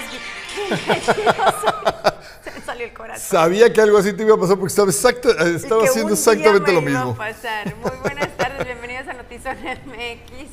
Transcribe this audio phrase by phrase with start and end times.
[0.00, 1.06] tardes.
[2.44, 3.28] Se me salió el corazón.
[3.28, 6.72] Sabía que algo así te iba a pasar porque estaba, que haciendo un día exactamente
[6.72, 7.10] me lo iba mismo.
[7.12, 7.74] a pasar.
[7.76, 10.48] Muy buenas tardes, bienvenidos a Notizón MX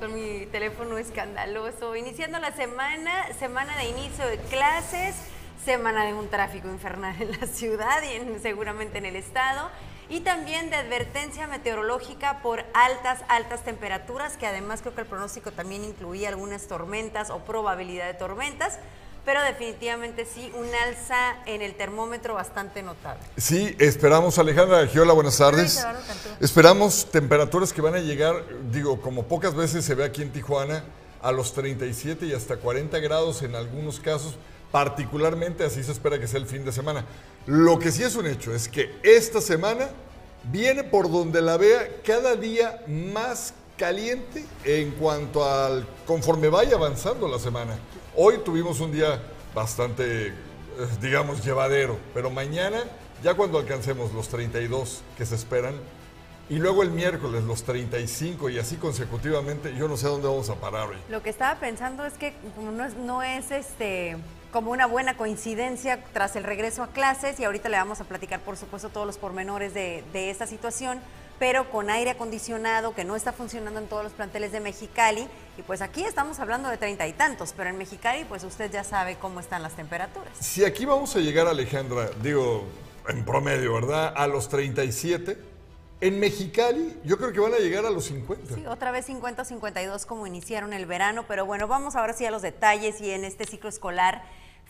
[0.00, 1.94] con mi teléfono escandaloso.
[1.96, 5.14] Iniciando la semana, semana de inicio de clases,
[5.64, 9.70] semana de un tráfico infernal en la ciudad y en- seguramente en el estado.
[10.08, 15.52] Y también de advertencia meteorológica por altas, altas temperaturas, que además creo que el pronóstico
[15.52, 18.78] también incluía algunas tormentas o probabilidad de tormentas,
[19.24, 23.22] pero definitivamente sí, un alza en el termómetro bastante notable.
[23.38, 25.84] Sí, esperamos, Alejandra Giola, buenas tardes.
[26.40, 30.84] Esperamos temperaturas que van a llegar, digo, como pocas veces se ve aquí en Tijuana,
[31.22, 34.36] a los 37 y hasta 40 grados en algunos casos,
[34.70, 37.06] particularmente así se espera que sea el fin de semana.
[37.46, 39.88] Lo que sí es un hecho es que esta semana
[40.44, 47.28] viene por donde la vea cada día más caliente en cuanto al conforme vaya avanzando
[47.28, 47.76] la semana.
[48.16, 49.20] Hoy tuvimos un día
[49.54, 50.32] bastante, eh,
[51.02, 52.82] digamos, llevadero, pero mañana,
[53.22, 55.74] ya cuando alcancemos los 32 que se esperan,
[56.48, 60.54] y luego el miércoles los 35 y así consecutivamente, yo no sé dónde vamos a
[60.54, 60.96] parar hoy.
[61.10, 64.16] Lo que estaba pensando es que no es, no es este
[64.54, 68.38] como una buena coincidencia tras el regreso a clases y ahorita le vamos a platicar
[68.38, 71.00] por supuesto todos los pormenores de, de esta situación,
[71.40, 75.26] pero con aire acondicionado que no está funcionando en todos los planteles de Mexicali
[75.58, 78.84] y pues aquí estamos hablando de treinta y tantos, pero en Mexicali pues usted ya
[78.84, 80.30] sabe cómo están las temperaturas.
[80.38, 82.62] Si aquí vamos a llegar, Alejandra, digo,
[83.08, 84.14] en promedio, ¿verdad?
[84.16, 85.36] A los 37,
[86.00, 88.54] en Mexicali yo creo que van a llegar a los 50.
[88.54, 92.42] Sí, otra vez 50-52 como iniciaron el verano, pero bueno, vamos ahora sí a los
[92.42, 94.22] detalles y en este ciclo escolar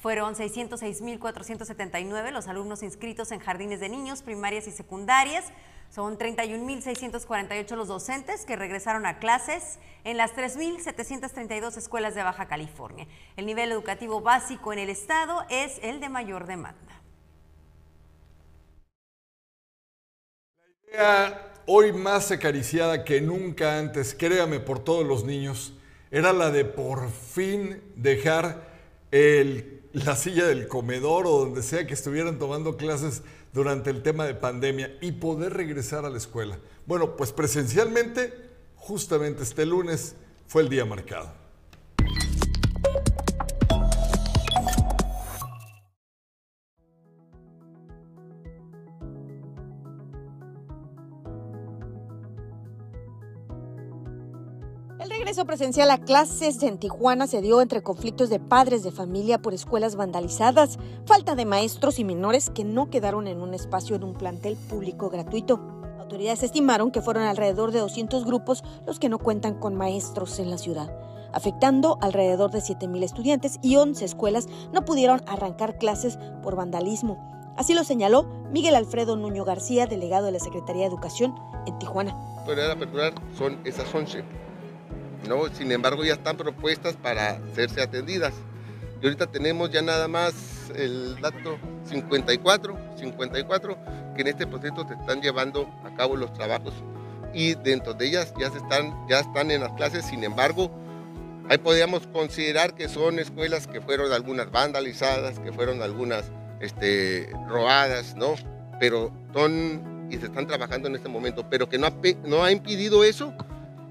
[0.04, 5.46] fueron 606.479 los alumnos inscritos en jardines de niños, primarias y secundarias.
[5.88, 13.06] Son 31.648 los docentes que regresaron a clases en las 3.732 escuelas de Baja California.
[13.38, 17.00] El nivel educativo básico en el estado es el de mayor demanda.
[20.92, 25.72] idea hoy más acariciada que nunca antes, créame, por todos los niños,
[26.10, 28.68] era la de por fin dejar
[29.10, 33.22] el- la silla del comedor o donde sea que estuvieran tomando clases
[33.52, 36.58] durante el tema de pandemia y poder regresar a la escuela.
[36.84, 38.34] Bueno, pues presencialmente,
[38.74, 40.16] justamente este lunes
[40.48, 41.43] fue el día marcado.
[55.34, 59.52] Regreso presencial a clases en Tijuana se dio entre conflictos de padres de familia por
[59.52, 64.14] escuelas vandalizadas, falta de maestros y menores que no quedaron en un espacio en un
[64.14, 65.58] plantel público gratuito.
[65.98, 70.52] Autoridades estimaron que fueron alrededor de 200 grupos los que no cuentan con maestros en
[70.52, 70.96] la ciudad,
[71.32, 77.18] afectando alrededor de 7.000 estudiantes y 11 escuelas no pudieron arrancar clases por vandalismo.
[77.56, 78.22] Así lo señaló
[78.52, 81.34] Miguel Alfredo Nuño García, delegado de la Secretaría de Educación
[81.66, 82.12] en Tijuana.
[82.38, 84.43] autoridad aperturar son esas 11.
[85.28, 85.46] ¿No?
[85.54, 88.34] Sin embargo, ya están propuestas para hacerse atendidas.
[89.00, 93.78] Y ahorita tenemos ya nada más el dato 54, 54,
[94.14, 96.74] que en este proceso se están llevando a cabo los trabajos
[97.34, 100.04] y dentro de ellas ya, se están, ya están en las clases.
[100.06, 100.70] Sin embargo,
[101.50, 106.30] ahí podríamos considerar que son escuelas que fueron algunas vandalizadas, que fueron algunas
[106.60, 108.36] este, robadas, ¿no?
[108.78, 111.92] Pero son y se están trabajando en este momento, pero que no ha,
[112.24, 113.34] no ha impedido eso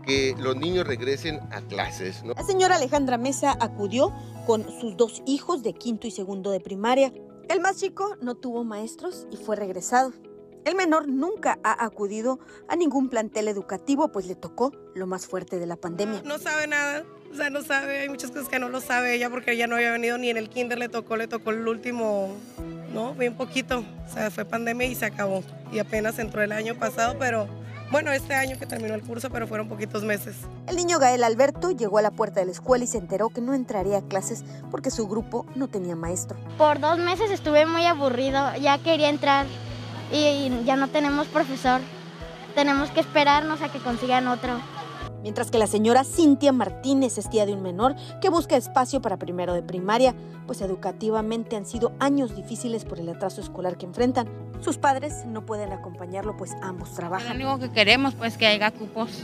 [0.05, 2.33] que los niños regresen a clases, ¿no?
[2.33, 4.13] La señora Alejandra Mesa acudió
[4.45, 7.11] con sus dos hijos de quinto y segundo de primaria.
[7.49, 10.13] El más chico no tuvo maestros y fue regresado.
[10.65, 15.59] El menor nunca ha acudido a ningún plantel educativo, pues le tocó lo más fuerte
[15.59, 16.21] de la pandemia.
[16.23, 19.29] No sabe nada, o sea, no sabe, hay muchas cosas que no lo sabe ella
[19.29, 22.33] porque ella no había venido ni en el kinder, le tocó, le tocó el último,
[22.93, 25.43] no, bien poquito, o sea, fue pandemia y se acabó.
[25.71, 27.47] Y apenas entró el año pasado, pero
[27.93, 30.35] bueno, este año que terminó el curso, pero fueron poquitos meses.
[30.67, 33.39] El niño Gael Alberto llegó a la puerta de la escuela y se enteró que
[33.39, 36.35] no entraría a clases porque su grupo no tenía maestro.
[36.57, 39.45] Por dos meses estuve muy aburrido, ya quería entrar
[40.11, 41.81] y ya no tenemos profesor.
[42.55, 44.59] Tenemos que esperarnos a que consigan otro.
[45.23, 49.17] Mientras que la señora Cintia Martínez es tía de un menor que busca espacio para
[49.17, 50.13] primero de primaria,
[50.45, 54.27] pues educativamente han sido años difíciles por el atraso escolar que enfrentan.
[54.59, 57.37] Sus padres no pueden acompañarlo, pues ambos Lo trabajan.
[57.37, 59.23] único que queremos pues que haya cupos,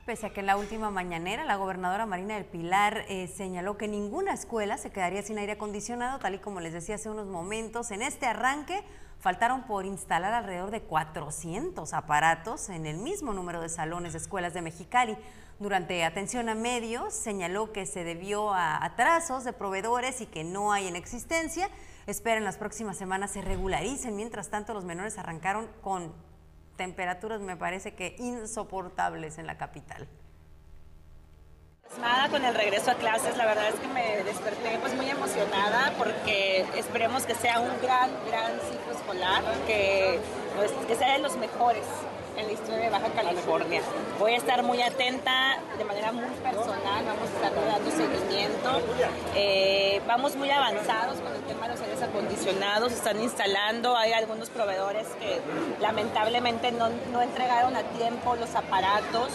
[0.08, 3.88] Pese a que en la última mañanera la gobernadora Marina del Pilar eh, señaló que
[3.88, 7.90] ninguna escuela se quedaría sin aire acondicionado, tal y como les decía hace unos momentos,
[7.90, 8.82] en este arranque
[9.20, 14.54] faltaron por instalar alrededor de 400 aparatos en el mismo número de salones de escuelas
[14.54, 15.14] de Mexicali.
[15.58, 20.72] Durante atención a medios señaló que se debió a atrasos de proveedores y que no
[20.72, 21.68] hay en existencia.
[22.06, 24.16] Espera en las próximas semanas se regularicen.
[24.16, 26.14] Mientras tanto, los menores arrancaron con
[26.78, 30.08] temperaturas me parece que insoportables en la capital.
[32.30, 36.64] Con el regreso a clases, la verdad es que me desperté pues muy emocionada porque
[36.76, 40.20] esperemos que sea un gran, gran ciclo escolar, que,
[40.56, 41.84] pues, que sea de los mejores
[42.38, 43.80] en la historia de Baja California.
[44.18, 48.80] Voy a estar muy atenta de manera muy personal, vamos a estar dando seguimiento.
[49.34, 54.50] Eh, vamos muy avanzados con el tema de los aires acondicionados, están instalando, hay algunos
[54.50, 55.40] proveedores que
[55.80, 59.30] lamentablemente no, no entregaron a tiempo los aparatos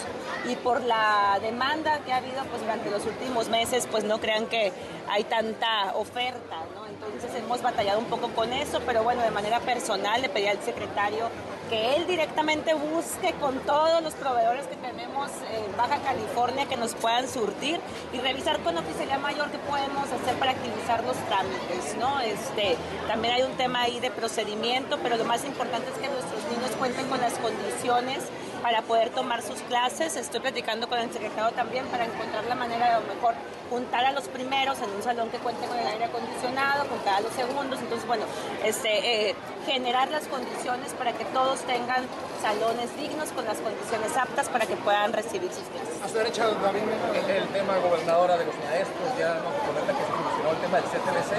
[0.48, 4.48] y por la demanda que ha habido pues durante los últimos meses, pues no crean
[4.48, 4.72] que
[5.10, 6.58] hay tanta oferta.
[6.90, 10.62] Entonces hemos batallado un poco con eso, pero bueno, de manera personal le pedí al
[10.64, 11.30] secretario
[11.74, 16.94] que él directamente busque con todos los proveedores que tenemos en Baja California que nos
[16.94, 17.80] puedan surtir
[18.14, 22.20] y revisar con oficialidad mayor qué podemos hacer para activizar los trámites, ¿no?
[22.20, 22.78] Este,
[23.08, 26.70] también hay un tema ahí de procedimiento, pero lo más importante es que nuestros niños
[26.78, 28.20] cuenten con las condiciones
[28.64, 30.16] para poder tomar sus clases.
[30.16, 33.36] Estoy platicando con el secretario también para encontrar la manera de a lo mejor
[33.70, 37.22] juntar a los primeros en un salón que cuente con el aire acondicionado, juntar a
[37.22, 37.80] los segundos.
[37.80, 38.24] Entonces, bueno,
[38.64, 42.06] este, eh, generar las condiciones para que todos tengan
[42.42, 46.02] salones dignos con las condiciones aptas para que puedan recibir sus clases.
[46.04, 46.82] Hasta derecha, David,
[47.30, 51.32] el tema gobernadora de los maestros, ya nos comenta que el tema del CTLC.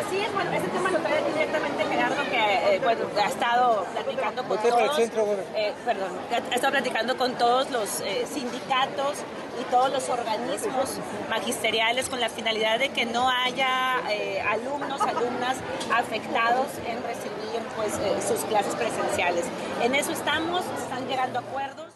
[0.00, 4.44] Así es, bueno, ese tema lo trae directamente Gerardo, que eh, bueno, ha estado platicando
[4.44, 4.98] con todos.
[4.98, 9.18] Eh, perdón, ha estado platicando con todos los eh, sindicatos
[9.60, 10.98] y todos los organismos
[11.28, 15.56] magisteriales con la finalidad de que no haya eh, alumnos, alumnas
[15.92, 19.44] afectados en recibir pues, eh, sus clases presenciales.
[19.82, 21.91] En eso estamos, están llegando acuerdos.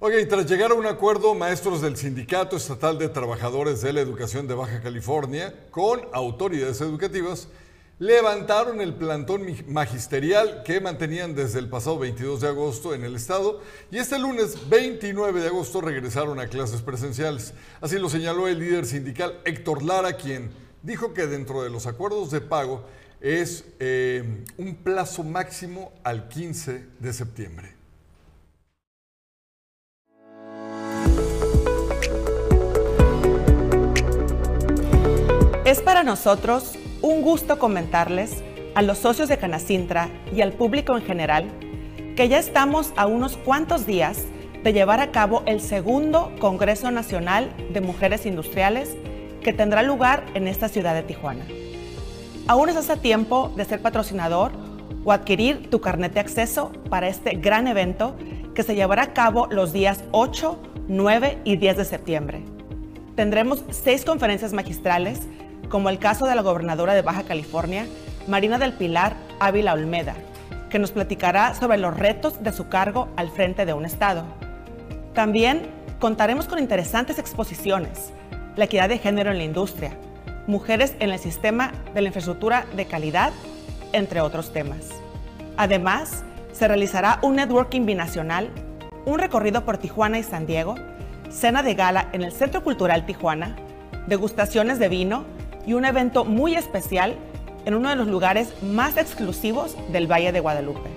[0.00, 4.00] Oye, y tras llegar a un acuerdo, maestros del Sindicato Estatal de Trabajadores de la
[4.00, 7.48] Educación de Baja California con autoridades educativas,
[8.00, 13.60] levantaron el plantón magisterial que mantenían desde el pasado 22 de agosto en el estado
[13.92, 17.54] y este lunes 29 de agosto regresaron a clases presenciales.
[17.80, 20.50] Así lo señaló el líder sindical Héctor Lara, quien
[20.82, 22.84] dijo que dentro de los acuerdos de pago
[23.20, 27.83] es eh, un plazo máximo al 15 de septiembre.
[35.74, 38.44] Es para nosotros un gusto comentarles
[38.76, 41.50] a los socios de Canacintra y al público en general
[42.14, 44.22] que ya estamos a unos cuantos días
[44.62, 48.96] de llevar a cabo el segundo Congreso Nacional de Mujeres Industriales
[49.42, 51.44] que tendrá lugar en esta ciudad de Tijuana.
[52.46, 54.52] Aún estás a tiempo de ser patrocinador
[55.04, 58.14] o adquirir tu carnet de acceso para este gran evento
[58.54, 60.56] que se llevará a cabo los días 8,
[60.86, 62.44] 9 y 10 de septiembre.
[63.16, 65.20] Tendremos seis conferencias magistrales
[65.68, 67.86] como el caso de la gobernadora de Baja California,
[68.26, 70.14] Marina del Pilar Ávila Olmeda,
[70.70, 74.24] que nos platicará sobre los retos de su cargo al frente de un Estado.
[75.14, 75.68] También
[75.98, 78.12] contaremos con interesantes exposiciones,
[78.56, 79.92] la equidad de género en la industria,
[80.46, 83.32] mujeres en el sistema de la infraestructura de calidad,
[83.92, 84.90] entre otros temas.
[85.56, 88.50] Además, se realizará un networking binacional,
[89.04, 90.74] un recorrido por Tijuana y San Diego,
[91.30, 93.56] cena de gala en el Centro Cultural Tijuana,
[94.06, 95.24] degustaciones de vino
[95.66, 97.16] y un evento muy especial
[97.64, 100.90] en uno de los lugares más exclusivos del Valle de Guadalupe.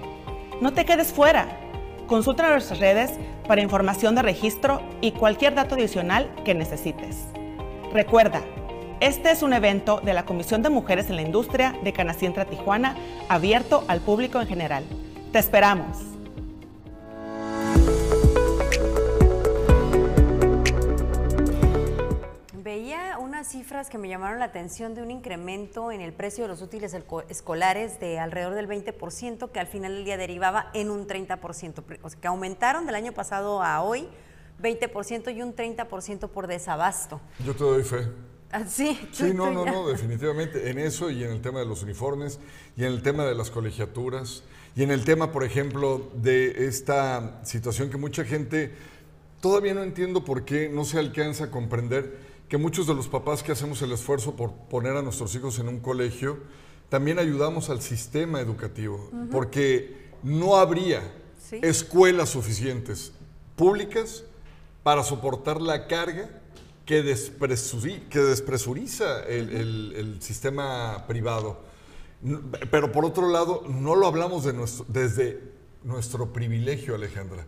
[0.61, 1.47] No te quedes fuera.
[2.07, 3.11] Consulta nuestras redes
[3.47, 7.25] para información de registro y cualquier dato adicional que necesites.
[7.93, 8.41] Recuerda,
[8.99, 12.95] este es un evento de la Comisión de Mujeres en la Industria de Canacintra Tijuana,
[13.29, 14.83] abierto al público en general.
[15.31, 16.16] Te esperamos.
[23.37, 26.63] Unas cifras que me llamaron la atención de un incremento en el precio de los
[26.63, 26.95] útiles
[27.29, 32.09] escolares de alrededor del 20%, que al final del día derivaba en un 30%, o
[32.09, 34.07] sea, que aumentaron del año pasado a hoy
[34.59, 37.21] 20% y un 30% por desabasto.
[37.45, 38.07] Yo te doy fe.
[38.51, 40.71] Ah, Sí, Sí, no, no, no, definitivamente.
[40.71, 42.39] En eso y en el tema de los uniformes
[42.75, 44.41] y en el tema de las colegiaturas
[44.75, 48.73] y en el tema, por ejemplo, de esta situación que mucha gente
[49.41, 53.43] todavía no entiendo por qué no se alcanza a comprender que muchos de los papás
[53.43, 56.37] que hacemos el esfuerzo por poner a nuestros hijos en un colegio,
[56.89, 61.01] también ayudamos al sistema educativo, porque no habría
[61.49, 61.59] Sí.
[61.61, 63.11] escuelas suficientes
[63.55, 64.23] públicas
[64.83, 66.29] para soportar la carga
[66.85, 71.59] que, despresuri- que despresuriza el, el- el sistema privado.
[72.71, 75.41] Pero por otro lado, no lo hablamos de nuestro- desde
[75.83, 77.45] nuestro privilegio, Alejandra.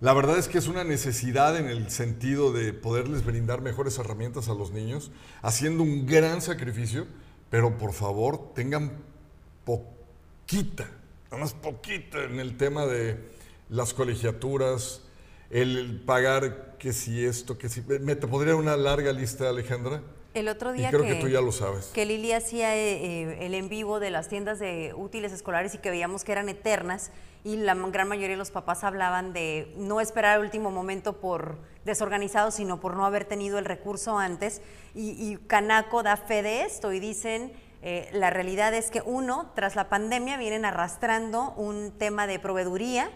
[0.00, 4.48] La verdad es que es una necesidad en el sentido de poderles brindar mejores herramientas
[4.48, 7.06] a los niños, haciendo un gran sacrificio,
[7.50, 8.92] pero por favor tengan
[9.66, 10.88] poquita,
[11.30, 13.18] nada más poquita en el tema de
[13.68, 15.02] las colegiaturas,
[15.50, 17.82] el pagar que si esto, que si...
[17.82, 20.02] ¿Me te podría una larga lista, Alejandra?
[20.34, 21.86] El otro Y día creo que tú ya lo sabes.
[21.86, 25.78] que Lili hacía eh, eh, el en vivo de las tiendas de útiles escolares y
[25.78, 27.10] que veíamos que eran eternas
[27.42, 31.58] y la gran mayoría de los papás hablaban de no esperar al último momento por
[31.84, 34.60] desorganizados, sino por no haber tenido el recurso antes.
[34.94, 39.50] Y, y Canaco da fe de esto y dicen, eh, la realidad es que uno,
[39.54, 43.10] tras la pandemia, vienen arrastrando un tema de proveeduría.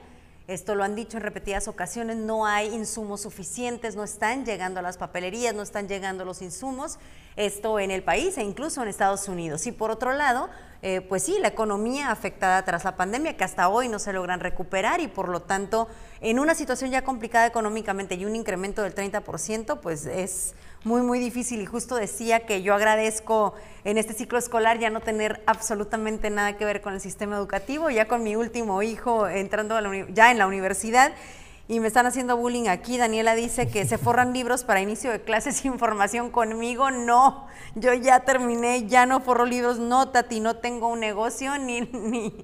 [0.47, 4.83] Esto lo han dicho en repetidas ocasiones, no hay insumos suficientes, no están llegando a
[4.83, 6.99] las papelerías, no están llegando los insumos,
[7.37, 9.67] esto en el país e incluso en Estados Unidos.
[9.67, 10.51] Y por otro lado,
[10.83, 14.41] eh, pues sí, la economía afectada tras la pandemia, que hasta hoy no se logran
[14.41, 15.89] recuperar y por lo tanto,
[16.21, 21.19] en una situación ya complicada económicamente y un incremento del 30%, pues es muy, muy
[21.19, 21.61] difícil.
[21.61, 26.57] Y justo decía que yo agradezco en este ciclo escolar ya no tener absolutamente nada
[26.57, 30.31] que ver con el sistema educativo, ya con mi último hijo entrando a la ya
[30.31, 31.13] en la universidad.
[31.67, 32.99] Y me están haciendo bullying aquí.
[32.99, 36.91] Daniela dice que se forran libros para inicio de clases sin formación conmigo.
[36.91, 39.79] No, yo ya terminé, ya no forro libros.
[39.79, 42.35] No, Tati, no tengo un negocio ni, ni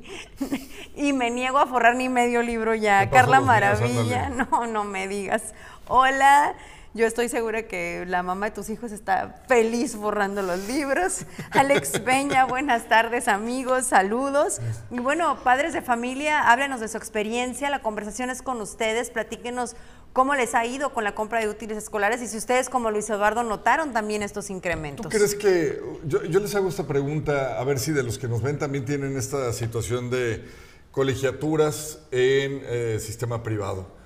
[0.96, 3.10] y me niego a forrar ni medio libro ya.
[3.10, 5.52] Carla Maravilla, no, no me digas.
[5.86, 6.54] Hola.
[6.92, 11.20] Yo estoy segura que la mamá de tus hijos está feliz forrando los libros.
[11.52, 14.60] Alex Peña, buenas tardes amigos, saludos.
[14.90, 19.76] Y bueno, padres de familia, háblenos de su experiencia, la conversación es con ustedes, platíquenos
[20.12, 23.08] cómo les ha ido con la compra de útiles escolares y si ustedes como Luis
[23.08, 25.04] Eduardo notaron también estos incrementos.
[25.04, 28.26] ¿Tú crees que, yo, yo les hago esta pregunta, a ver si de los que
[28.26, 30.44] nos ven también tienen esta situación de
[30.90, 33.99] colegiaturas en eh, sistema privado?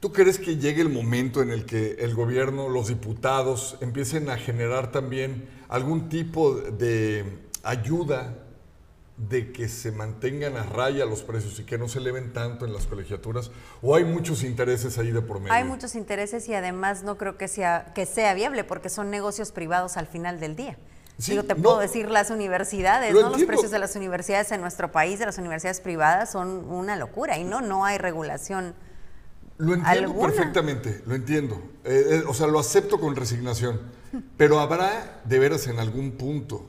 [0.00, 4.36] ¿Tú crees que llegue el momento en el que el gobierno, los diputados empiecen a
[4.36, 7.24] generar también algún tipo de
[7.62, 8.34] ayuda
[9.16, 12.72] de que se mantengan a raya los precios y que no se eleven tanto en
[12.72, 13.50] las colegiaturas?
[13.80, 15.52] ¿O hay muchos intereses ahí de por medio?
[15.54, 19.52] Hay muchos intereses y además no creo que sea, que sea viable porque son negocios
[19.52, 20.76] privados al final del día.
[21.18, 21.62] Sí, Digo, te no.
[21.62, 23.30] puedo decir las universidades, Lo ¿no?
[23.30, 27.38] Los precios de las universidades en nuestro país, de las universidades privadas, son una locura
[27.38, 28.74] y no, no hay regulación.
[29.58, 30.28] Lo entiendo alguna.
[30.28, 31.62] perfectamente, lo entiendo.
[31.84, 33.80] Eh, eh, o sea, lo acepto con resignación.
[34.36, 36.68] Pero habrá, de veras, en algún punto,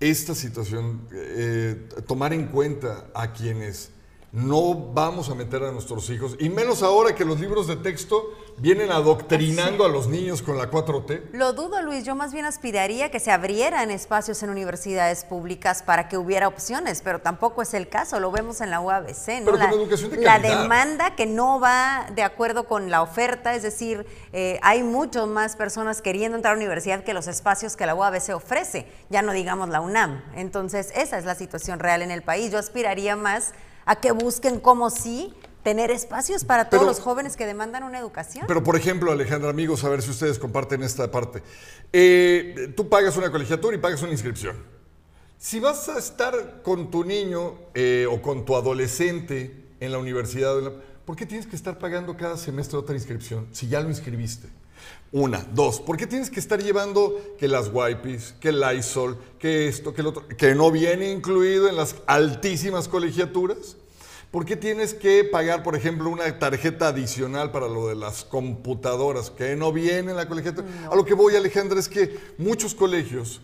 [0.00, 3.90] esta situación, eh, tomar en cuenta a quienes
[4.32, 8.30] no vamos a meter a nuestros hijos, y menos ahora que los libros de texto
[8.58, 11.30] vienen adoctrinando a los niños con la 4T.
[11.32, 12.04] Lo dudo, Luis.
[12.04, 17.00] Yo más bien aspiraría que se abrieran espacios en universidades públicas para que hubiera opciones,
[17.02, 18.20] pero tampoco es el caso.
[18.20, 19.44] Lo vemos en la UABC, ¿no?
[19.46, 23.54] Pero con la, educación de la demanda que no va de acuerdo con la oferta,
[23.54, 27.76] es decir, eh, hay mucho más personas queriendo entrar a la universidad que los espacios
[27.76, 30.22] que la UABC ofrece, ya no digamos la UNAM.
[30.36, 32.52] Entonces, esa es la situación real en el país.
[32.52, 33.54] Yo aspiraría más
[33.90, 37.98] a que busquen como sí tener espacios para todos Pero- los jóvenes que demandan una
[37.98, 38.44] educación.
[38.46, 41.42] Pero, por ejemplo, Alejandra, amigos, a ver si ustedes comparten esta parte.
[41.92, 44.56] Eh, tú pagas una colegiatura y pagas una inscripción.
[45.38, 50.54] Si vas a estar con tu niño eh, o con tu adolescente en la universidad,
[51.04, 54.48] ¿por qué tienes que estar pagando cada semestre otra inscripción si ya lo inscribiste?
[55.12, 55.44] Una.
[55.52, 55.80] Dos.
[55.80, 60.02] ¿Por qué tienes que estar llevando que las wipes, que el Lysol, que esto, que
[60.02, 63.76] el otro, que no viene incluido en las altísimas colegiaturas?
[64.30, 69.28] ¿Por qué tienes que pagar, por ejemplo, una tarjeta adicional para lo de las computadoras
[69.30, 70.68] que no viene en la colegiatura?
[70.90, 73.40] A lo que voy, Alejandra, es que muchos colegios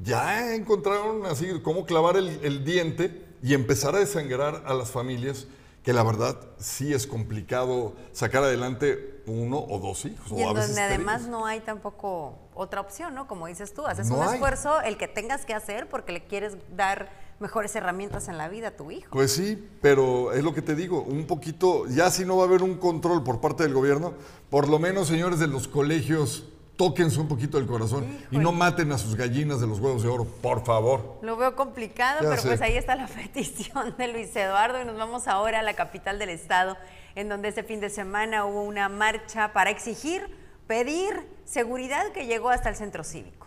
[0.00, 5.48] ya encontraron así cómo clavar el, el diente y empezar a desangrar a las familias,
[5.82, 10.30] que la verdad sí es complicado sacar adelante uno o dos hijos.
[10.30, 10.78] Y en donde tres.
[10.78, 13.26] además no hay tampoco otra opción, ¿no?
[13.26, 14.34] Como dices tú, haces No un hay.
[14.34, 18.68] esfuerzo, el que tengas que hacer porque le quieres dar mejores herramientas en la vida
[18.68, 19.08] a tu hijo.
[19.10, 22.46] Pues sí, pero es lo que te digo, un poquito, ya si no va a
[22.46, 24.14] haber un control por parte del gobierno,
[24.50, 26.44] por lo menos, señores de los colegios,
[26.76, 30.08] tóquense un poquito el corazón y no maten a sus gallinas de los huevos de
[30.08, 31.18] oro, por favor.
[31.22, 32.48] Lo veo complicado, Ya pero sé.
[32.48, 36.18] pues ahí está la petición de Luis Eduardo y nos vamos ahora a la capital
[36.18, 36.76] del estado,
[37.14, 40.22] en donde este fin de semana hubo una marcha para exigir,
[40.68, 43.37] pedir seguridad que llegó hasta el centro cívico.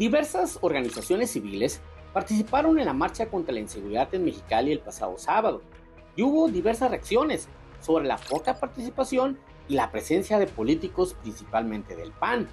[0.00, 1.82] Diversas organizaciones civiles
[2.14, 5.60] participaron en la marcha contra la inseguridad en Mexicali el pasado sábado
[6.16, 7.48] y hubo diversas reacciones
[7.82, 9.38] sobre la poca participación
[9.68, 12.48] y la presencia de políticos principalmente del PAN.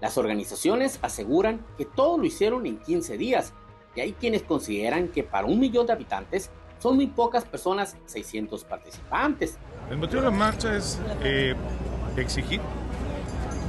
[0.00, 3.52] Las organizaciones aseguran que todo lo hicieron en 15 días
[3.96, 8.62] y hay quienes consideran que para un millón de habitantes son muy pocas personas 600
[8.66, 9.58] participantes.
[9.90, 11.56] El motivo de la marcha es eh,
[12.16, 12.60] exigir,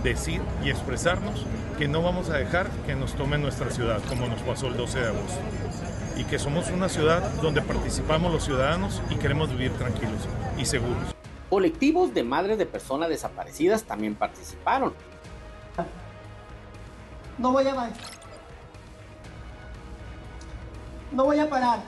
[0.03, 1.45] decir y expresarnos
[1.77, 4.99] que no vamos a dejar que nos tomen nuestra ciudad como nos pasó el 12
[4.99, 5.39] de agosto
[6.17, 10.27] y que somos una ciudad donde participamos los ciudadanos y queremos vivir tranquilos
[10.57, 11.15] y seguros.
[11.49, 14.93] Colectivos de madres de personas desaparecidas también participaron.
[17.37, 17.97] No voy a bailar.
[21.11, 21.79] No voy a parar.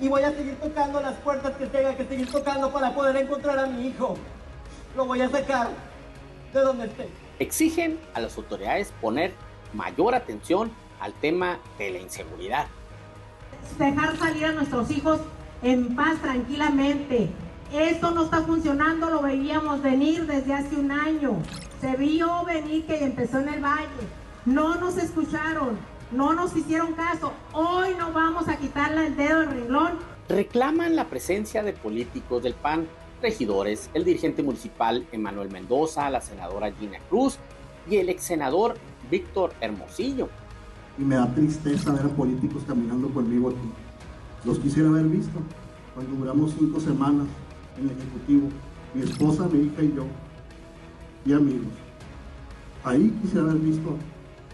[0.00, 3.58] Y voy a seguir tocando las puertas que tenga que seguir tocando para poder encontrar
[3.58, 4.16] a mi hijo.
[4.94, 5.70] Lo voy a sacar
[6.52, 7.08] de donde esté.
[7.38, 9.32] Exigen a las autoridades poner
[9.72, 12.66] mayor atención al tema de la inseguridad.
[13.78, 15.20] dejar salir a nuestros hijos
[15.62, 17.30] en paz tranquilamente.
[17.72, 21.42] Esto no está funcionando, lo veíamos venir desde hace un año.
[21.80, 23.86] Se vio venir que empezó en el valle.
[24.46, 25.78] No nos escucharon,
[26.10, 27.32] no nos hicieron caso.
[27.52, 29.98] Hoy no vamos a quitarle el dedo del renglón.
[30.28, 32.88] Reclaman la presencia de políticos del PAN,
[33.20, 37.38] regidores, el dirigente municipal Emanuel Mendoza, la senadora Gina Cruz
[37.88, 38.76] y el ex senador
[39.10, 40.28] Víctor Hermosillo.
[40.98, 43.72] y me da tristeza ver a políticos caminando conmigo aquí.
[44.44, 45.38] Los quisiera haber visto
[45.94, 47.26] cuando duramos cinco semanas
[47.76, 48.48] en el Ejecutivo,
[48.94, 50.04] mi esposa, mi hija y yo,
[51.24, 51.72] y amigos.
[52.84, 53.96] Ahí quisiera haber visto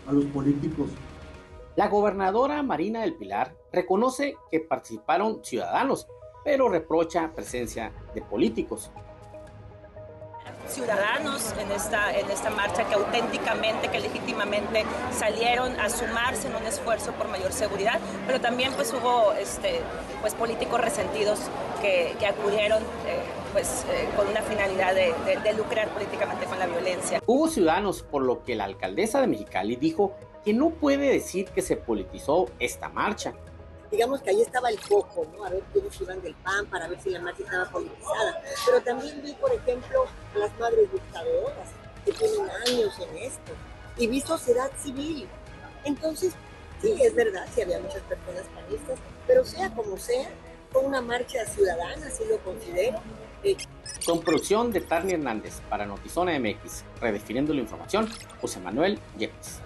[0.07, 0.89] a los políticos
[1.77, 6.07] La gobernadora Marina del Pilar reconoce que participaron ciudadanos,
[6.45, 8.91] pero reprocha presencia de políticos.
[10.69, 16.63] ciudadanos en esta, en esta marcha que auténticamente, que legítimamente salieron a sumarse en un
[16.67, 19.81] esfuerzo por mayor seguridad, pero también pues hubo este,
[20.23, 21.39] pues, políticos resentidos
[21.83, 23.21] que, que acudieron eh,
[23.53, 27.21] pues, eh, con una finalidad de, de- de lucrar políticamente con la violencia.
[27.27, 31.61] Hubo ciudadanos, por lo que la alcaldesa de Mexicali dijo que no puede decir que
[31.61, 33.35] se politizó esta marcha.
[33.95, 35.45] Digamos que ahí estaba el foco, ¿no?
[35.45, 38.43] A ver quiénes iban del PAN, para ver si la marcha estaba politizada.
[38.67, 41.69] Pero también vi, por ejemplo, a las madres buscadoras,
[42.05, 43.53] que tienen años en esto,
[43.97, 45.29] y vi sociedad civil.
[45.85, 46.35] Entonces,
[46.83, 50.29] sí, es verdad, sí había muchas personas panistas, pero sea como sea,
[50.73, 52.99] fue una marcha ciudadana, así lo considero.
[53.45, 53.57] Eh,
[54.05, 59.61] Con producción de Tarni Hernández para Notizona MX, redefiniendo la información, José Manuel Yepes.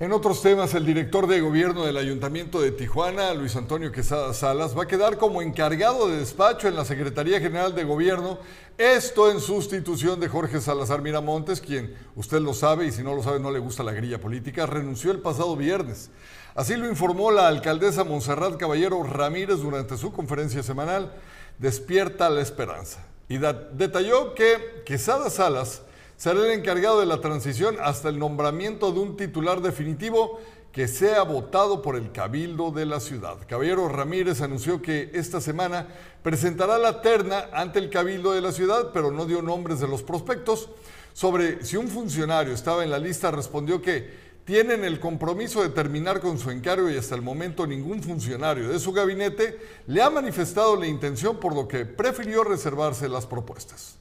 [0.00, 4.74] En otros temas, el director de gobierno del Ayuntamiento de Tijuana, Luis Antonio Quesada Salas,
[4.74, 8.38] va a quedar como encargado de despacho en la Secretaría General de Gobierno,
[8.78, 13.22] esto en sustitución de Jorge Salazar Miramontes, quien, usted lo sabe y si no lo
[13.22, 16.08] sabe no le gusta la grilla política, renunció el pasado viernes.
[16.54, 21.12] Así lo informó la alcaldesa Monserrat Caballero Ramírez durante su conferencia semanal,
[21.58, 23.04] Despierta la Esperanza.
[23.28, 25.82] Y detalló que Quesada Salas
[26.20, 30.38] será el encargado de la transición hasta el nombramiento de un titular definitivo
[30.70, 33.38] que sea votado por el Cabildo de la ciudad.
[33.48, 35.88] Caballero Ramírez anunció que esta semana
[36.22, 40.02] presentará la terna ante el Cabildo de la ciudad, pero no dio nombres de los
[40.02, 40.68] prospectos.
[41.14, 44.10] Sobre si un funcionario estaba en la lista, respondió que
[44.44, 48.78] tienen el compromiso de terminar con su encargo y hasta el momento ningún funcionario de
[48.78, 53.99] su gabinete le ha manifestado la intención, por lo que prefirió reservarse las propuestas.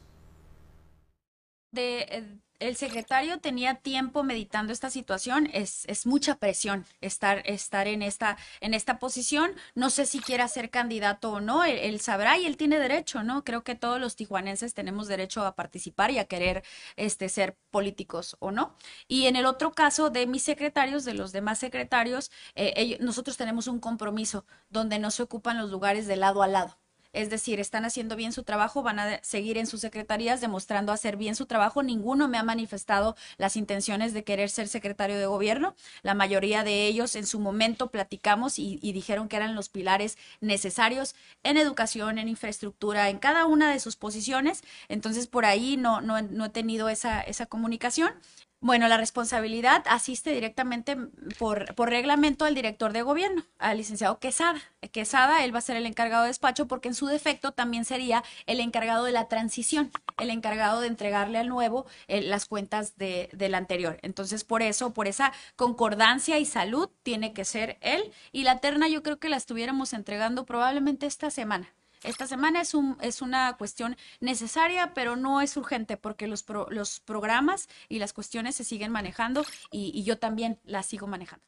[1.71, 7.87] De, eh, el secretario tenía tiempo meditando esta situación, es, es mucha presión estar, estar
[7.87, 9.51] en, esta, en esta posición.
[9.75, 13.43] No sé si quiera ser candidato o no, él, sabrá y él tiene derecho, ¿no?
[13.43, 16.63] Creo que todos los tijuanenses tenemos derecho a participar y a querer
[16.97, 18.75] este, ser políticos o no.
[19.07, 23.67] Y en el otro caso de mis secretarios, de los demás secretarios, eh, nosotros tenemos
[23.67, 26.77] un compromiso donde no se ocupan los lugares de lado a lado.
[27.11, 31.17] Es decir, están haciendo bien su trabajo, van a seguir en sus secretarías demostrando hacer
[31.17, 31.81] bien su trabajo.
[31.81, 35.75] Ninguno me ha manifestado las intenciones de querer ser secretario de gobierno.
[36.03, 41.15] La mayoría de ellos en su momento platicamos y, dijeron que eran los pilares necesarios
[41.43, 44.63] en educación, en infraestructura, en cada una de sus posiciones.
[44.87, 48.13] Entonces, por ahí no, no, no he tenido esa, esa comunicación.
[48.61, 50.97] Bueno, la responsabilidad asiste directamente
[51.37, 54.59] por, por, reglamento al director de gobierno, al licenciado Quesada.
[54.91, 58.21] Quesada, él va a ser el encargado de despacho porque en su defecto también sería
[58.47, 63.29] el encargado de la transición, el encargado de entregarle al nuevo eh, las cuentas de,
[63.31, 63.97] del anterior.
[64.01, 68.11] Entonces, por eso, por esa concordancia y salud, tiene que ser él.
[68.33, 71.73] Y la terna yo creo que la estuviéramos entregando probablemente esta semana.
[72.03, 76.99] Esta semana es, un, es una cuestión necesaria, pero no es urgente porque los, los
[77.01, 81.43] programas y las cuestiones se siguen manejando y, y yo también las sigo manejando.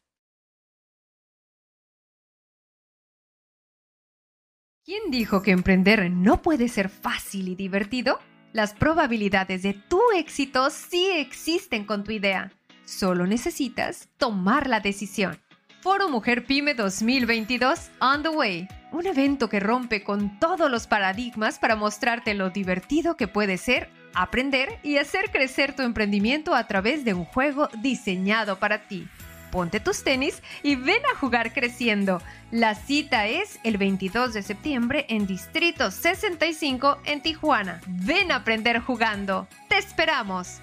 [4.84, 8.18] ¿Quién dijo que emprender no puede ser fácil y divertido?
[8.52, 12.52] Las probabilidades de tu éxito sí existen con tu idea.
[12.84, 15.40] Solo necesitas tomar la decisión.
[15.82, 18.68] Foro Mujer Pyme 2022 On the Way.
[18.92, 23.90] Un evento que rompe con todos los paradigmas para mostrarte lo divertido que puede ser
[24.14, 29.08] aprender y hacer crecer tu emprendimiento a través de un juego diseñado para ti.
[29.50, 32.22] Ponte tus tenis y ven a jugar creciendo.
[32.52, 37.80] La cita es el 22 de septiembre en Distrito 65 en Tijuana.
[37.88, 39.48] Ven a aprender jugando.
[39.68, 40.61] ¡Te esperamos!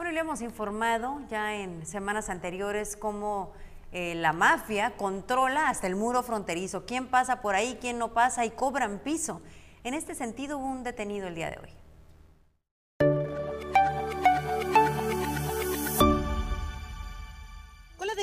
[0.00, 3.52] Bueno, le hemos informado ya en semanas anteriores cómo
[3.92, 6.86] eh, la mafia controla hasta el muro fronterizo.
[6.86, 9.42] ¿Quién pasa por ahí, quién no pasa y cobran piso?
[9.84, 11.79] En este sentido hubo un detenido el día de hoy.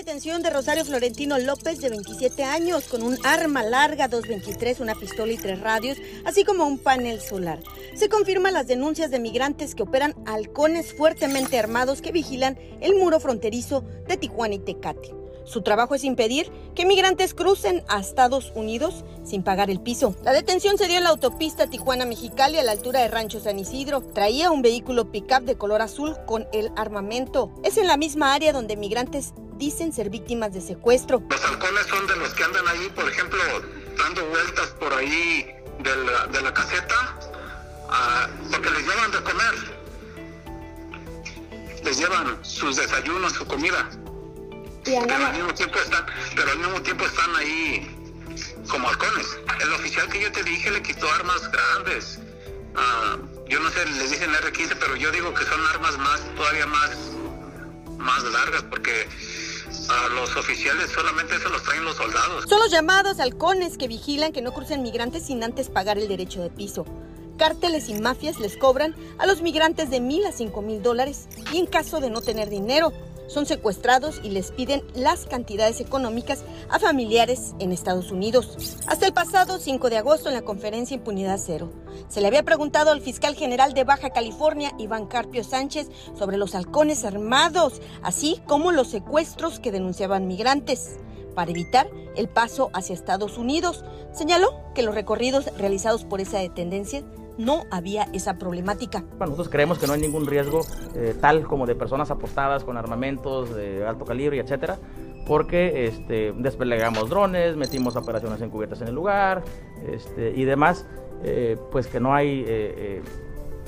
[0.07, 5.33] Detención de Rosario Florentino López, de 27 años, con un arma larga 223, una pistola
[5.33, 7.59] y tres radios, así como un panel solar.
[7.93, 13.19] Se confirman las denuncias de migrantes que operan halcones fuertemente armados que vigilan el muro
[13.19, 15.13] fronterizo de Tijuana y Tecate.
[15.43, 20.15] Su trabajo es impedir que migrantes crucen a Estados Unidos sin pagar el piso.
[20.23, 24.01] La detención se dio en la autopista Tijuana-Mexicali a la altura de Rancho San Isidro.
[24.01, 27.53] Traía un vehículo pickup de color azul con el armamento.
[27.65, 31.21] Es en la misma área donde migrantes dicen ser víctimas de secuestro.
[31.29, 33.39] Los halcones son de los que andan ahí, por ejemplo,
[33.97, 35.47] dando vueltas por ahí
[35.79, 37.17] de la, caseta,
[37.89, 39.77] ah, porque les llevan de comer.
[41.83, 43.89] Les llevan sus desayunos, su comida.
[44.83, 47.93] Pero al, mismo tiempo están, pero al mismo tiempo están ahí
[48.69, 49.37] como halcones.
[49.61, 52.19] El oficial que yo te dije le quitó armas grandes.
[52.75, 53.17] Ah,
[53.49, 56.91] yo no sé, les dicen R15, pero yo digo que son armas más, todavía más,
[57.97, 59.07] más largas, porque
[59.89, 62.45] a los oficiales solamente se los traen los soldados.
[62.47, 66.41] Son los llamados halcones que vigilan que no crucen migrantes sin antes pagar el derecho
[66.41, 66.85] de piso.
[67.37, 71.57] Cárteles y mafias les cobran a los migrantes de mil a cinco mil dólares y
[71.57, 72.91] en caso de no tener dinero,
[73.27, 78.77] son secuestrados y les piden las cantidades económicas a familiares en Estados Unidos.
[78.87, 81.71] Hasta el pasado 5 de agosto en la conferencia Impunidad Cero,
[82.07, 86.55] se le había preguntado al fiscal general de Baja California, Iván Carpio Sánchez, sobre los
[86.55, 90.97] halcones armados, así como los secuestros que denunciaban migrantes
[91.35, 93.85] para evitar el paso hacia Estados Unidos.
[94.11, 97.03] Señaló que los recorridos realizados por esa tendencia
[97.37, 99.03] no había esa problemática.
[99.19, 100.61] nosotros creemos que no hay ningún riesgo
[100.95, 104.77] eh, tal como de personas apostadas con armamentos de alto calibre, etcétera,
[105.27, 109.43] porque este, desplegamos drones, metimos operaciones encubiertas en el lugar
[109.87, 110.85] este, y demás,
[111.23, 113.01] eh, pues que no hay, eh,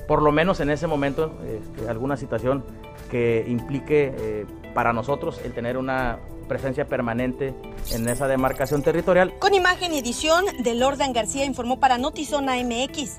[0.07, 2.63] por lo menos en ese momento, este, alguna situación
[3.11, 7.53] que implique para nosotros el tener una presencia permanente
[7.91, 9.33] en esa demarcación territorial.
[9.39, 13.17] Con imagen y edición de Lordan García informó para Notizona MX.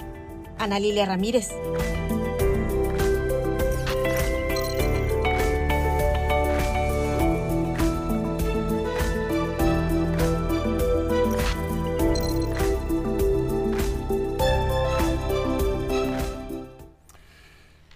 [0.61, 1.49] Ana Lilia Ramírez.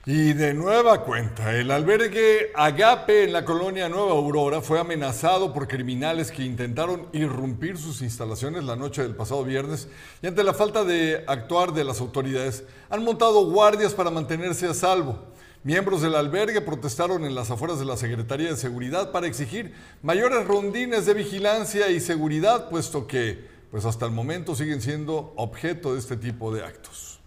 [0.07, 5.67] Y de nueva cuenta, el albergue Agape en la colonia Nueva Aurora fue amenazado por
[5.67, 9.89] criminales que intentaron irrumpir sus instalaciones la noche del pasado viernes
[10.21, 14.75] y ante la falta de actuar de las autoridades han montado guardias para mantenerse a
[14.75, 15.25] salvo.
[15.63, 20.47] Miembros del albergue protestaron en las afueras de la Secretaría de Seguridad para exigir mayores
[20.47, 26.01] rondines de vigilancia y seguridad, puesto que pues hasta el momento siguen siendo objeto de
[26.01, 27.24] este tipo de actos.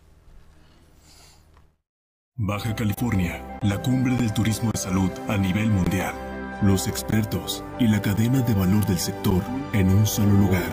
[2.40, 6.14] Baja California, la cumbre del turismo de salud a nivel mundial.
[6.62, 9.42] Los expertos y la cadena de valor del sector
[9.74, 10.72] en un solo lugar.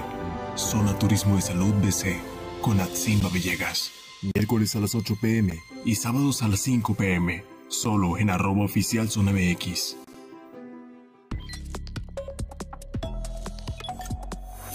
[0.56, 2.20] Zona Turismo de Salud BC
[2.60, 3.92] con Atsimba Villegas.
[4.34, 7.46] Miércoles a las 8 pm y sábados a las 5 pm.
[7.68, 10.03] Solo en arroba oficial Zona MX.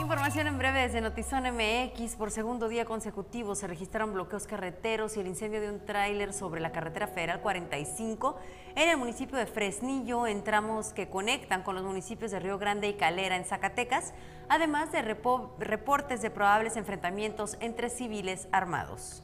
[0.10, 2.16] Información en breve desde Notizón MX.
[2.16, 6.62] Por segundo día consecutivo se registraron bloqueos carreteros y el incendio de un tráiler sobre
[6.62, 8.36] la carretera federal 45
[8.76, 12.90] en el municipio de Fresnillo, en tramos que conectan con los municipios de Río Grande
[12.90, 14.16] y Calera en Zacatecas,
[14.48, 19.22] además de reportes de probables enfrentamientos entre civiles armados.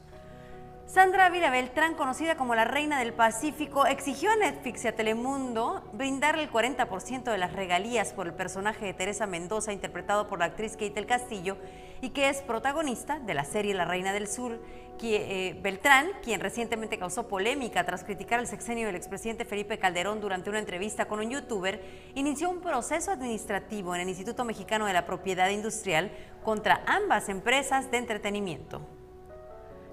[0.86, 5.82] Sandra Vila Beltrán, conocida como la Reina del Pacífico, exigió a Netflix y a Telemundo
[5.92, 10.44] brindarle el 40% de las regalías por el personaje de Teresa Mendoza, interpretado por la
[10.44, 11.58] actriz Kate del Castillo,
[12.00, 14.60] y que es protagonista de la serie La Reina del Sur.
[15.02, 20.50] Eh, Beltrán, quien recientemente causó polémica tras criticar el sexenio del expresidente Felipe Calderón durante
[20.50, 21.82] una entrevista con un youtuber,
[22.14, 26.12] inició un proceso administrativo en el Instituto Mexicano de la Propiedad Industrial
[26.44, 28.95] contra ambas empresas de entretenimiento.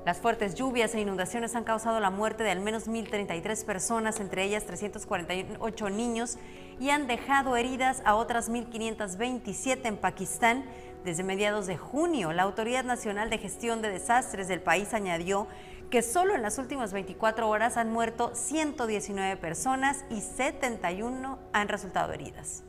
[0.05, 4.43] Las fuertes lluvias e inundaciones han causado la muerte de al menos 1.033 personas, entre
[4.43, 6.37] ellas 348 niños,
[6.77, 10.65] y han dejado heridas a otras 1.527 en Pakistán.
[11.05, 15.47] Desde mediados de junio, la Autoridad Nacional de Gestión de Desastres del país añadió
[15.89, 22.11] que solo en las últimas 24 horas han muerto 119 personas y 71 han resultado
[22.11, 22.65] heridas.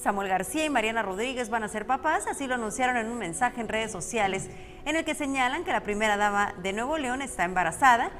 [0.00, 3.60] Samuel García y Mariana Rodríguez van a ser papás, así lo anunciaron en un mensaje
[3.60, 4.48] en redes sociales
[4.84, 8.12] en el que señalan que la primera dama de Nuevo León está embarazada.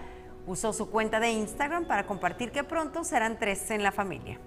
[0.47, 4.41] Usó su cuenta de Instagram para compartir que pronto serán tres en la familia.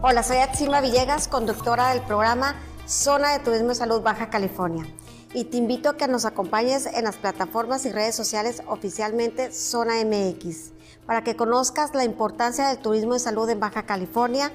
[0.00, 2.54] Hola, soy Atsilva Villegas, conductora del programa
[2.86, 4.86] Zona de Turismo y Salud Baja California.
[5.34, 9.96] Y te invito a que nos acompañes en las plataformas y redes sociales oficialmente Zona
[10.02, 10.77] MX
[11.08, 14.52] para que conozcas la importancia del turismo de salud en Baja California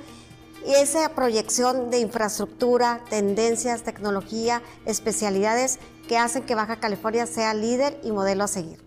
[0.64, 8.00] y esa proyección de infraestructura, tendencias, tecnología, especialidades que hacen que Baja California sea líder
[8.04, 8.78] y modelo a seguir.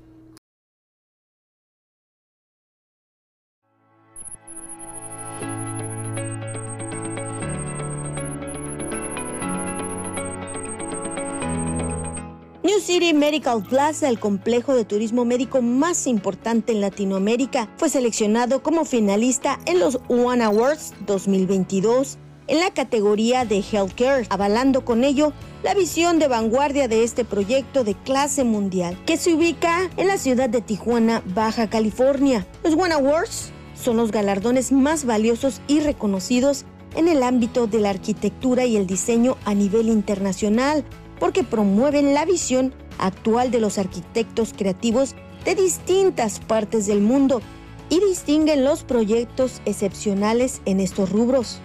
[13.27, 19.59] Medical Plaza, el complejo de turismo médico más importante en Latinoamérica, fue seleccionado como finalista
[19.67, 25.33] en los One Awards 2022 en la categoría de Healthcare, avalando con ello
[25.65, 30.19] la visión de vanguardia de este proyecto de clase mundial, que se ubica en la
[30.19, 32.47] ciudad de Tijuana, Baja California.
[32.63, 37.91] Los One Awards son los galardones más valiosos y reconocidos en el ámbito de la
[37.91, 40.85] arquitectura y el diseño a nivel internacional,
[41.19, 47.41] porque promueven la visión actual de los arquitectos creativos de distintas partes del mundo
[47.89, 51.61] y distinguen los proyectos excepcionales en estos rubros.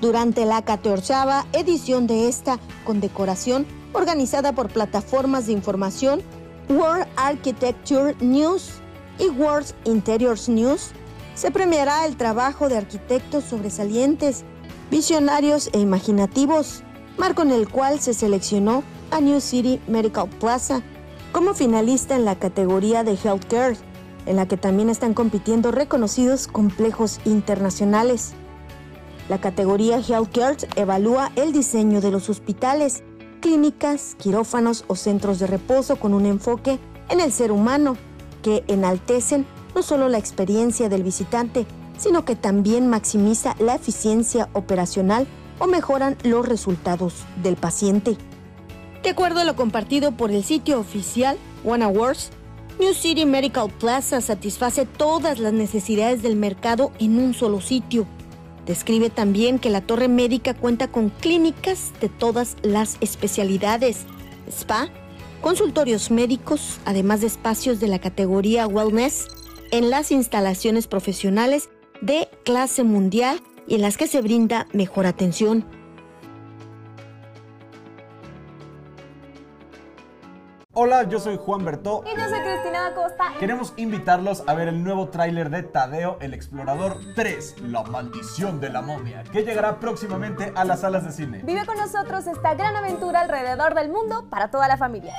[0.00, 1.14] Durante la 14
[1.52, 6.20] edición de esta condecoración, organizada por plataformas de información
[6.68, 8.72] World Architecture News
[9.18, 10.90] y World Interiors News,
[11.34, 14.44] se premiará el trabajo de arquitectos sobresalientes,
[14.90, 16.82] visionarios e imaginativos
[17.18, 20.82] marco en el cual se seleccionó a New City Medical Plaza
[21.32, 23.76] como finalista en la categoría de Healthcare,
[24.26, 28.32] en la que también están compitiendo reconocidos complejos internacionales.
[29.28, 33.02] La categoría Healthcare evalúa el diseño de los hospitales,
[33.40, 37.96] clínicas, quirófanos o centros de reposo con un enfoque en el ser humano,
[38.42, 41.66] que enaltecen no solo la experiencia del visitante,
[41.98, 45.26] sino que también maximiza la eficiencia operacional
[45.58, 48.16] o mejoran los resultados del paciente.
[49.02, 52.30] De acuerdo a lo compartido por el sitio oficial One Awards,
[52.80, 58.06] New City Medical Plaza satisface todas las necesidades del mercado en un solo sitio.
[58.66, 64.06] Describe también que la torre médica cuenta con clínicas de todas las especialidades,
[64.48, 64.88] spa,
[65.40, 69.26] consultorios médicos, además de espacios de la categoría wellness
[69.70, 71.68] en las instalaciones profesionales
[72.00, 75.64] de clase mundial y en las que se brinda mejor atención.
[80.76, 82.02] Hola, yo soy Juan Bertó.
[82.04, 83.32] Y yo soy Cristina Acosta.
[83.38, 88.70] Queremos invitarlos a ver el nuevo tráiler de Tadeo el Explorador 3, La Maldición de
[88.70, 91.42] la Momia, que llegará próximamente a las salas de cine.
[91.44, 95.14] Vive con nosotros esta gran aventura alrededor del mundo para toda la familia.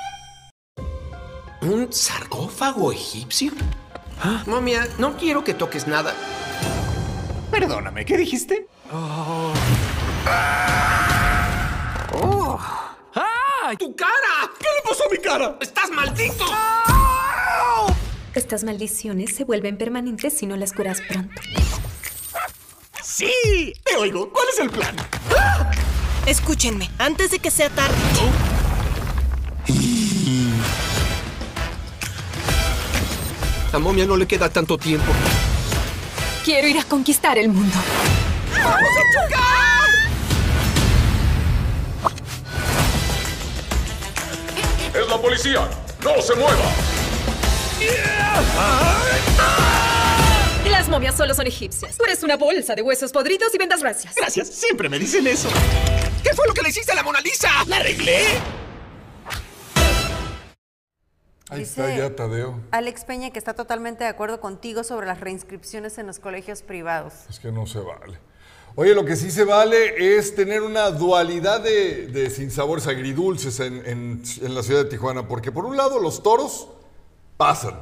[1.61, 3.53] ¿Un sarcófago egipcio?
[4.21, 6.13] Ah, momia, no quiero que toques nada.
[7.57, 8.67] Perdóname, ¿qué dijiste?
[8.91, 9.53] Oh.
[12.11, 12.59] ¡Oh!
[13.13, 13.77] ¡Ay!
[13.77, 14.51] ¡Tu cara!
[14.59, 15.57] ¿Qué le pasó a mi cara?
[15.61, 16.43] ¡Estás maldito!
[18.33, 21.41] Estas maldiciones se vuelven permanentes si no las curas pronto.
[23.01, 23.73] ¡Sí!
[23.85, 24.29] Te oigo.
[24.33, 24.93] ¿Cuál es el plan?
[26.25, 27.95] Escúchenme, antes de que sea tarde.
[33.71, 35.13] A momia no le queda tanto tiempo.
[36.45, 37.75] Quiero ir a conquistar el mundo.
[38.51, 39.89] ¡Vamos a chocar!
[44.93, 45.67] ¡Es la policía!
[46.03, 46.71] ¡No se mueva!
[50.69, 51.97] Las momias solo son egipcias.
[51.97, 54.13] Tú eres una bolsa de huesos podridos y vendas racias.
[54.15, 55.49] Gracias, siempre me dicen eso.
[56.23, 57.49] ¿Qué fue lo que le hiciste a la Mona Lisa?
[57.65, 58.27] ¿La arreglé?
[61.49, 62.59] Ahí Dice está ya Tadeo.
[62.71, 67.13] Alex Peña que está totalmente de acuerdo contigo sobre las reinscripciones en los colegios privados.
[67.29, 68.17] Es que no se vale.
[68.77, 73.85] Oye, lo que sí se vale es tener una dualidad de, de sinsabores agridulces en,
[73.85, 76.67] en- en la ciudad de Tijuana, porque por un lado los toros
[77.37, 77.79] pasan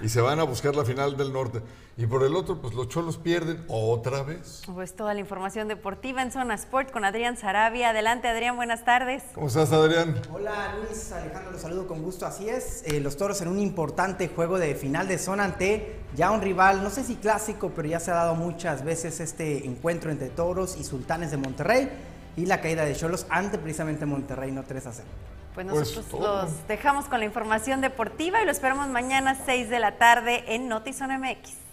[0.00, 1.62] y se van a buscar la final del norte,
[1.98, 4.62] y por el otro, pues los cholos pierden otra vez.
[4.66, 7.90] Pues toda la información deportiva en Zona Sport con Adrián Sarabia.
[7.90, 9.22] Adelante, Adrián, buenas tardes.
[9.34, 10.20] ¿Cómo estás, Adrián?
[10.30, 12.26] Hola Luis, Alejandro, los saludo con gusto.
[12.26, 16.30] Así es, eh, los toros en un importante juego de final de zona ante ya
[16.32, 20.10] un rival, no sé si clásico, pero ya se ha dado muchas veces este encuentro
[20.10, 21.88] entre toros y sultanes de Monterrey
[22.36, 25.08] y la caída de Cholos ante precisamente Monterrey, no 3 a 0.
[25.54, 29.78] Pues Pues nosotros los dejamos con la información deportiva y lo esperamos mañana 6 de
[29.78, 31.65] la tarde en Notizona MX.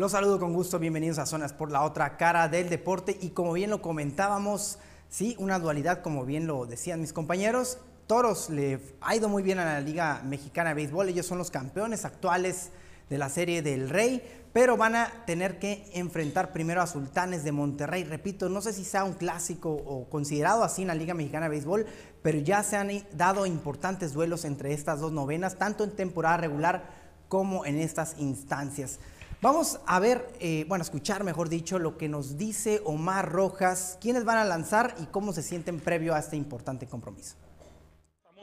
[0.00, 3.52] Los saludo con gusto, bienvenidos a Zonas por la otra cara del deporte y como
[3.52, 4.78] bien lo comentábamos,
[5.10, 7.76] sí, una dualidad como bien lo decían mis compañeros.
[8.06, 11.50] Toros le ha ido muy bien a la Liga Mexicana de Béisbol, ellos son los
[11.50, 12.70] campeones actuales
[13.10, 14.22] de la Serie del Rey,
[14.54, 18.04] pero van a tener que enfrentar primero a Sultanes de Monterrey.
[18.04, 21.50] Repito, no sé si sea un clásico o considerado así en la Liga Mexicana de
[21.50, 21.84] Béisbol,
[22.22, 26.88] pero ya se han dado importantes duelos entre estas dos novenas, tanto en temporada regular
[27.28, 28.98] como en estas instancias.
[29.42, 34.26] Vamos a ver, eh, bueno, escuchar mejor dicho, lo que nos dice Omar Rojas, quiénes
[34.26, 37.36] van a lanzar y cómo se sienten previo a este importante compromiso.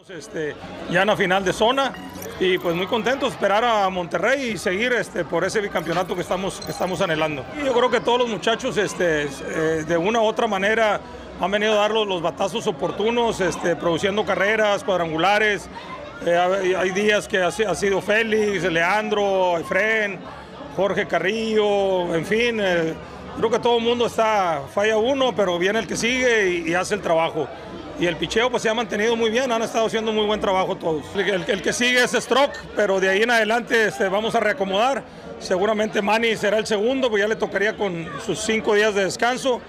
[0.10, 0.56] este,
[0.90, 1.94] ya en la final de zona
[2.40, 6.62] y pues muy contentos esperar a Monterrey y seguir este, por ese bicampeonato que estamos,
[6.62, 7.46] que estamos anhelando.
[7.62, 11.00] Y yo creo que todos los muchachos este, eh, de una u otra manera
[11.40, 15.70] han venido a dar los, batazos oportunos, este, produciendo carreras, cuadrangulares.
[16.26, 20.20] Eh, hay, hay días que ha, ha sido Félix, Leandro, Efren,
[20.78, 22.60] Jorge Carrillo, en fin.
[22.62, 22.94] eh,
[23.36, 26.94] creo que todo el mundo está, falla uno, pero viene el que sigue y, hace
[26.94, 27.48] el trabajo.
[28.00, 30.76] Y el picheo pues se ha mantenido muy bien, han estado haciendo muy buen trabajo
[30.76, 31.04] todos.
[31.16, 35.04] El, que sigue es Stroke, pero de ahí en adelante este, vamos a reacomodar.
[35.40, 39.60] Seguramente Manny será el segundo, pues ya le tocaría con sus cinco días de descanso.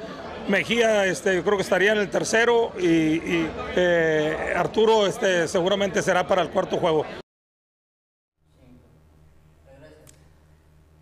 [0.47, 6.27] Mejía este, creo que estaría en el tercero y, y, eh, Arturo este, seguramente será
[6.27, 7.07] para el cuarto juego.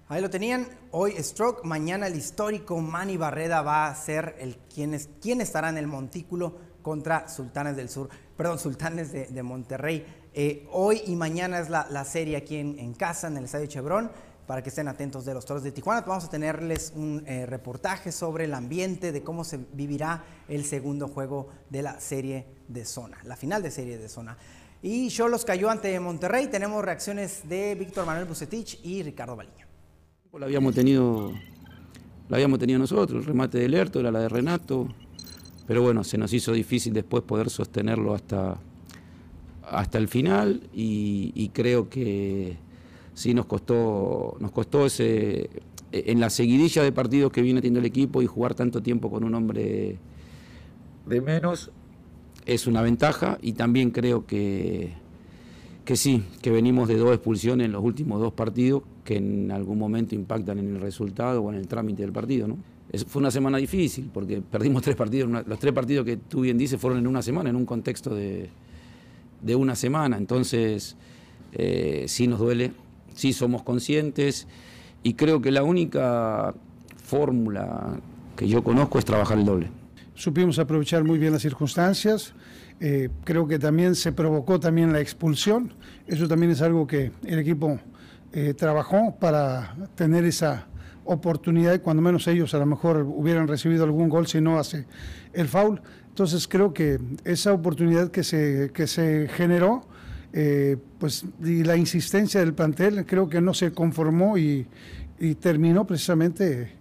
[0.08, 4.94] Ahí lo tenían, hoy Stroke, mañana el histórico Manny Barreda va a ser el quien,
[4.94, 10.06] es, quien estará en el montículo contra Sultanes del Sur, perdón, Sultanes de, Monterrey.
[10.32, 13.66] Eh, hoy y mañana es la, la serie aquí en, en casa, en el Estadio
[13.66, 14.12] Chevron,
[14.46, 16.02] para que estén atentos de los Toros de Tijuana.
[16.02, 21.08] Vamos a tenerles un eh, reportaje sobre el ambiente, de cómo se vivirá el segundo
[21.08, 24.38] juego de la serie de zona, la final de serie de zona.
[24.82, 26.46] Y Cholos cayó ante Monterrey.
[26.46, 29.65] Tenemos reacciones de Víctor Manuel Bucetich y Ricardo Baliño.
[30.38, 31.32] La habíamos tenido,
[32.28, 34.86] la habíamos tenido nosotros, el remate de Lerto era la de Renato,
[35.66, 38.58] pero bueno, se nos hizo difícil después poder sostenerlo hasta,
[39.62, 42.58] hasta el final y, y creo que
[43.14, 45.48] sí nos costó, nos costó ese,
[45.90, 49.24] en la seguidilla de partidos que viene teniendo el equipo y jugar tanto tiempo con
[49.24, 49.96] un hombre
[51.06, 51.70] de menos.
[52.44, 54.92] es una ventaja y también creo que,
[55.86, 59.78] que sí, que venimos de dos expulsiones en los últimos dos partidos que en algún
[59.78, 62.48] momento impactan en el resultado o en el trámite del partido.
[62.48, 62.58] ¿no?
[63.06, 66.78] Fue una semana difícil porque perdimos tres partidos, los tres partidos que tú bien dices
[66.78, 68.50] fueron en una semana, en un contexto de,
[69.40, 70.96] de una semana, entonces
[71.52, 72.72] eh, sí nos duele,
[73.14, 74.48] sí somos conscientes
[75.02, 76.52] y creo que la única
[76.96, 78.00] fórmula
[78.36, 79.68] que yo conozco es trabajar el doble.
[80.14, 82.34] Supimos aprovechar muy bien las circunstancias,
[82.80, 85.72] eh, creo que también se provocó también la expulsión,
[86.08, 87.78] eso también es algo que el equipo
[88.32, 90.66] eh, trabajó para tener esa
[91.04, 94.86] oportunidad y cuando menos ellos a lo mejor hubieran recibido algún gol si no hace
[95.32, 95.80] el foul.
[96.08, 99.86] Entonces creo que esa oportunidad que se, que se generó,
[100.32, 104.66] eh, pues y la insistencia del plantel creo que no se conformó y,
[105.40, 106.76] terminó precisamente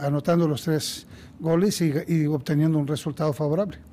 [0.00, 1.06] anotando los tres
[1.38, 3.85] goles y obteniendo un resultado favorable.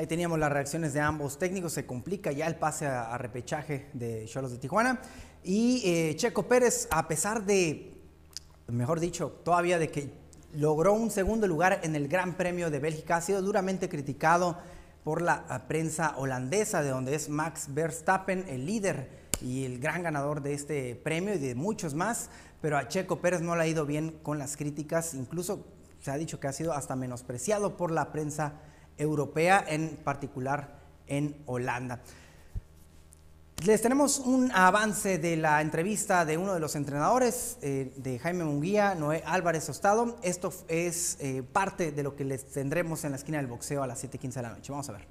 [0.00, 1.74] Ahí teníamos las reacciones de ambos técnicos.
[1.74, 4.98] Se complica ya el pase a, repechaje de Cholos de Tijuana.
[5.44, 8.00] Y eh, Checo Pérez, a pesar de,
[8.68, 10.10] mejor dicho, todavía de que
[10.54, 14.56] logró un segundo lugar en el Gran Premio de Bélgica, ha sido duramente criticado
[15.04, 19.10] por la prensa holandesa, de donde es Max Verstappen el líder
[19.42, 22.30] y el gran ganador de este premio y de muchos más.
[22.62, 25.66] Pero a Checo Pérez no le ha ido bien con las críticas, incluso
[26.00, 28.54] se ha dicho que ha sido hasta menospreciado por la prensa
[29.00, 32.00] europea, en particular en Holanda.
[33.66, 38.44] Les tenemos un avance de la entrevista de uno de los entrenadores eh, de Jaime
[38.44, 40.16] Munguía, Noé Álvarez Ostado.
[40.22, 43.86] Esto es eh, parte de lo que les tendremos en la esquina del boxeo a
[43.86, 44.72] las 7:15 de la noche.
[44.72, 45.06] Vamos a ver.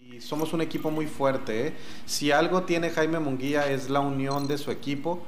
[0.00, 1.66] Y somos un equipo muy fuerte.
[1.66, 1.74] ¿eh?
[2.06, 5.22] Si algo tiene Jaime Munguía es la unión de su equipo.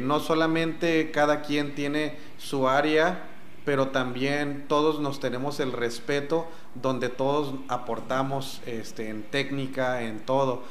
[0.00, 3.29] no solamente cada quien tiene su área
[3.70, 10.64] pero también todos nos tenemos el respeto donde todos aportamos este, en técnica, en todo.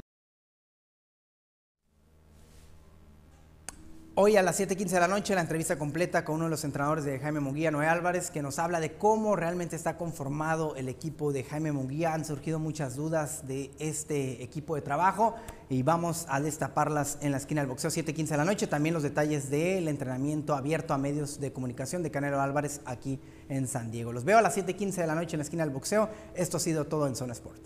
[4.22, 7.06] Hoy a las 7:15 de la noche la entrevista completa con uno de los entrenadores
[7.06, 11.32] de Jaime Munguía, Noé Álvarez, que nos habla de cómo realmente está conformado el equipo
[11.32, 12.14] de Jaime Munguía.
[12.14, 15.36] Han surgido muchas dudas de este equipo de trabajo
[15.70, 18.68] y vamos a destaparlas en la esquina del boxeo 7:15 de la noche.
[18.68, 23.70] También los detalles del entrenamiento abierto a medios de comunicación de Canelo Álvarez aquí en
[23.70, 24.12] San Diego.
[24.12, 26.10] Los veo a las 7:15 de la noche en la esquina del boxeo.
[26.36, 27.62] Esto ha sido todo en Zona Sport.